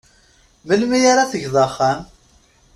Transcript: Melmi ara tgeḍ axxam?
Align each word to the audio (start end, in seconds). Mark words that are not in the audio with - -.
Melmi 0.67 0.99
ara 1.11 1.29
tgeḍ 1.31 1.55
axxam? 1.65 1.99